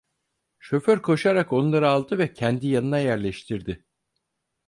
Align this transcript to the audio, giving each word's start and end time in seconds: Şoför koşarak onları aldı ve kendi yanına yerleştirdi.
Şoför 0.59 1.01
koşarak 1.01 1.53
onları 1.53 1.89
aldı 1.89 2.17
ve 2.17 2.33
kendi 2.33 2.67
yanına 2.67 2.99
yerleştirdi. 2.99 3.85